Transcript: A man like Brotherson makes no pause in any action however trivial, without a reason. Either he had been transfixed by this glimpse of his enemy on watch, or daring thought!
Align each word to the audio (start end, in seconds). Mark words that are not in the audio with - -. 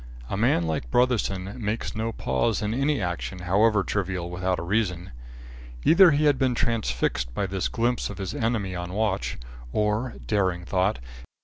A 0.31 0.35
man 0.35 0.63
like 0.65 0.89
Brotherson 0.89 1.59
makes 1.59 1.95
no 1.95 2.11
pause 2.11 2.63
in 2.63 2.73
any 2.73 2.99
action 2.99 3.37
however 3.37 3.83
trivial, 3.83 4.31
without 4.31 4.57
a 4.57 4.63
reason. 4.63 5.11
Either 5.83 6.09
he 6.09 6.25
had 6.25 6.39
been 6.39 6.55
transfixed 6.55 7.31
by 7.35 7.45
this 7.45 7.67
glimpse 7.67 8.09
of 8.09 8.17
his 8.17 8.33
enemy 8.33 8.75
on 8.75 8.93
watch, 8.93 9.37
or 9.71 10.15
daring 10.25 10.65
thought! 10.65 10.97